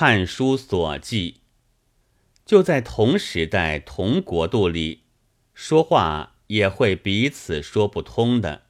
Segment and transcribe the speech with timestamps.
[0.00, 1.42] 看书所记，
[2.46, 5.02] 就在同时代、同国度里，
[5.52, 8.62] 说话也会彼此说不通的。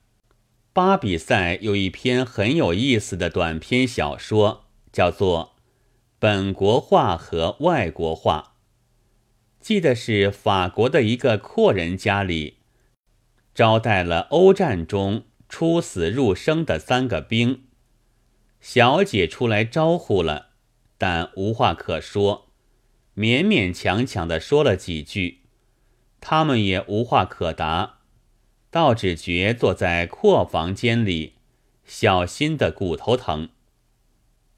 [0.73, 5.53] 巴比赛有一篇很有意思的短篇小说，叫做
[6.19, 8.55] 《本国话和外国话》，
[9.65, 12.57] 记得是法国的一个阔人家里，
[13.55, 17.63] 招待了欧战中出死入生的三个兵。
[18.59, 20.49] 小姐出来招呼了，
[21.01, 22.51] 但无话可说，
[23.17, 25.39] 勉勉强强的说了几句，
[26.19, 28.01] 他们也无话可答，
[28.69, 31.37] 倒只觉坐在阔房间里，
[31.85, 33.49] 小心的骨头疼。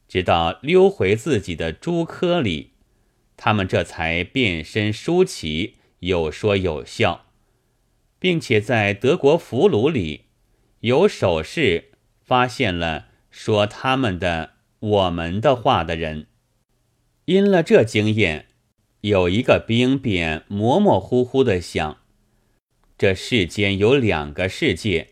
[0.09, 2.72] 直到溜回自己的猪科里，
[3.38, 7.28] 他们这才变身舒淇，有说有笑，
[8.20, 10.25] 并且在德国俘虏里
[10.81, 11.91] 有手势
[12.22, 13.05] 发现了。
[13.31, 16.28] 说他们的、我们的话的人，
[17.26, 18.48] 因了这经验，
[19.00, 22.02] 有一个兵便模模糊糊的想：
[22.97, 25.11] 这世间有两个世界，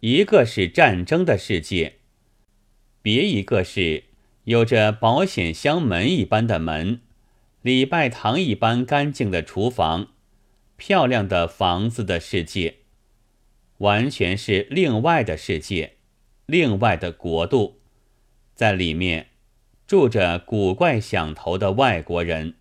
[0.00, 1.96] 一个是战争的世界，
[3.02, 4.04] 别一个是
[4.44, 7.02] 有着保险箱门一般的门、
[7.60, 10.12] 礼拜堂一般干净的厨房、
[10.76, 12.76] 漂亮的房子的世界，
[13.78, 15.96] 完全是另外的世界。
[16.46, 17.80] 另外的国度，
[18.54, 19.28] 在里面
[19.86, 22.54] 住着古怪响头的外国人。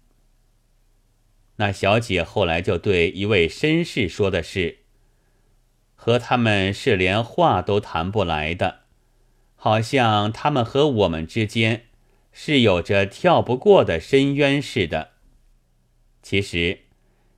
[1.58, 4.80] 那小姐后来就对一位绅士说的是
[5.96, 8.82] ：“和他们是连话都谈不来的，
[9.56, 11.86] 好像他们和我们之间
[12.32, 15.12] 是有着跳不过的深渊似的。”
[16.24, 16.80] 其实，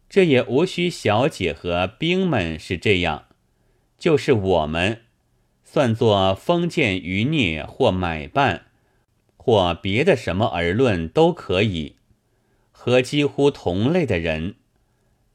[0.08, 3.25] 这也无需小姐和兵们是这样，
[3.97, 5.02] 就是我们。
[5.63, 8.64] 算作封建余孽或买办，
[9.45, 11.97] 或别的什么而论都可以。
[12.71, 14.55] 和几乎同类的人，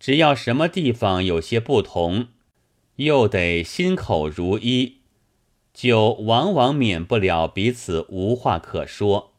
[0.01, 2.27] 只要什么地方有些不同，
[2.97, 4.97] 又得心口如一，
[5.73, 9.33] 就往往免不了彼此无话可说。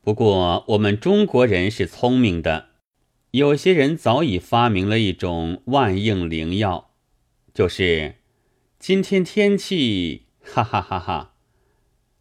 [0.00, 2.68] 不过我们中国人是聪明的，
[3.32, 6.92] 有些人早已发明了一种万应灵药，
[7.52, 8.14] 就是。
[8.78, 11.34] 今天天气，哈哈哈哈！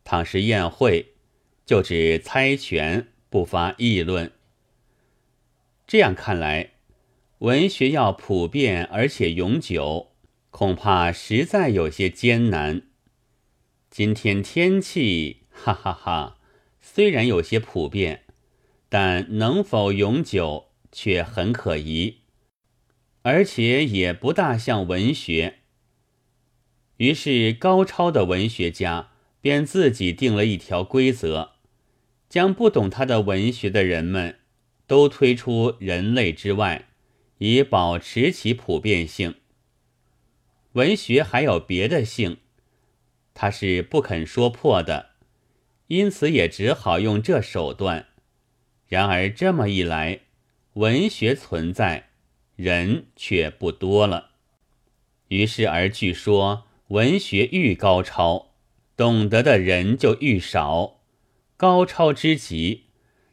[0.04, 1.14] 倘是宴会，
[1.70, 4.32] 就只猜拳，不发议论。
[5.86, 6.72] 这样看来，
[7.38, 10.14] 文学要普遍而且永久，
[10.50, 12.82] 恐怕实在有些艰难。
[13.92, 16.40] 今天天气，哈哈哈！
[16.82, 18.24] 虽然有些普遍，
[18.90, 22.22] 但能否永久却很可疑，
[23.22, 25.60] 而且也不大像文学。
[26.98, 31.52] 于是，高超的文学家便自己定了一条规则，
[32.30, 34.40] 将不懂他的文学的人们
[34.88, 36.86] 都推出人类之外，
[37.40, 39.36] 以保持其普遍性。
[40.74, 42.38] 文学还有别的性，
[43.34, 45.10] 他是不肯说破的，
[45.88, 48.06] 因此也只好用这手段。
[48.88, 50.22] 然而这么一来，
[50.74, 52.10] 文学存在，
[52.56, 54.30] 人却不多了。
[55.28, 56.66] 于是而据说。
[56.90, 58.48] 文学愈高超，
[58.98, 60.99] 懂得的人就愈少。
[61.60, 62.86] 高超之极，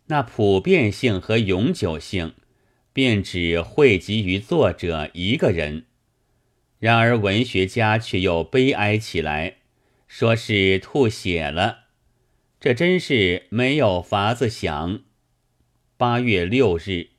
[0.07, 2.35] 那普遍性和永久性，
[2.93, 5.85] 便只汇集于作者一个人。
[6.81, 9.59] 然而文学家却又悲哀起来，
[10.09, 11.85] 说是吐血了。
[12.59, 15.03] 这真是没有法子想。
[15.97, 17.11] 八月六日。